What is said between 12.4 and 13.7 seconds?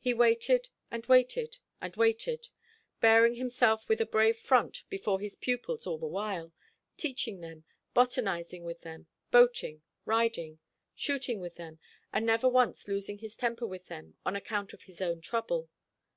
once losing temper